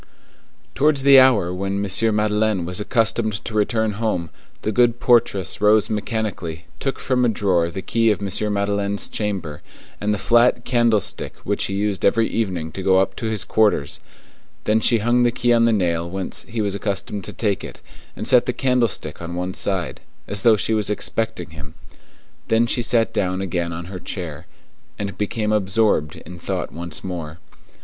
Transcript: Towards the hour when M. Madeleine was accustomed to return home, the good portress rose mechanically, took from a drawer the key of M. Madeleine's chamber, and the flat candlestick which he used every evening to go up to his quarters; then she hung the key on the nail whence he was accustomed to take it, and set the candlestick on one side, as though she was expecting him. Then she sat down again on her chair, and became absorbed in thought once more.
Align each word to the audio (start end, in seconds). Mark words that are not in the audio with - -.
Towards 0.73 1.03
the 1.03 1.19
hour 1.19 1.53
when 1.53 1.73
M. 1.85 2.15
Madeleine 2.15 2.65
was 2.65 2.79
accustomed 2.79 3.33
to 3.45 3.53
return 3.53 3.91
home, 3.91 4.31
the 4.63 4.71
good 4.71 4.99
portress 4.99 5.61
rose 5.61 5.91
mechanically, 5.91 6.65
took 6.79 6.97
from 6.97 7.23
a 7.23 7.29
drawer 7.29 7.69
the 7.69 7.83
key 7.83 8.09
of 8.09 8.19
M. 8.19 8.51
Madeleine's 8.53 9.07
chamber, 9.07 9.61
and 10.01 10.11
the 10.11 10.17
flat 10.17 10.65
candlestick 10.65 11.35
which 11.43 11.65
he 11.65 11.75
used 11.75 12.03
every 12.03 12.27
evening 12.27 12.71
to 12.71 12.81
go 12.81 12.97
up 12.97 13.15
to 13.17 13.27
his 13.27 13.43
quarters; 13.45 13.99
then 14.63 14.79
she 14.79 14.97
hung 14.97 15.21
the 15.21 15.29
key 15.31 15.53
on 15.53 15.65
the 15.65 15.71
nail 15.71 16.09
whence 16.09 16.47
he 16.49 16.61
was 16.61 16.73
accustomed 16.73 17.23
to 17.25 17.31
take 17.33 17.63
it, 17.63 17.79
and 18.15 18.27
set 18.27 18.47
the 18.47 18.53
candlestick 18.53 19.21
on 19.21 19.35
one 19.35 19.53
side, 19.53 20.01
as 20.27 20.41
though 20.41 20.57
she 20.57 20.73
was 20.73 20.89
expecting 20.89 21.51
him. 21.51 21.75
Then 22.47 22.65
she 22.65 22.81
sat 22.81 23.13
down 23.13 23.39
again 23.39 23.71
on 23.71 23.85
her 23.85 23.99
chair, 23.99 24.47
and 24.97 25.15
became 25.15 25.51
absorbed 25.51 26.15
in 26.15 26.39
thought 26.39 26.71
once 26.73 27.03
more. 27.03 27.37